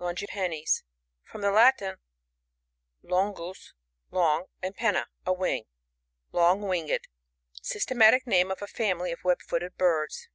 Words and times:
LoNGiPRNNEs.— 0.00 0.82
From 1.30 1.42
the 1.42 1.52
Latin, 1.52 1.98
leti' 3.04 3.36
fusy 3.38 3.70
long, 4.10 4.46
and 4.60 4.76
pcnna^ 4.76 5.04
a 5.24 5.32
wing, 5.32 5.66
long 6.32 6.62
wingcd. 6.62 7.04
Svstematic 7.62 8.26
name 8.26 8.50
of 8.50 8.60
a 8.60 8.66
family 8.66 9.12
of 9.12 9.22
web 9.22 9.40
footed 9.42 9.76
birds. 9.76 10.28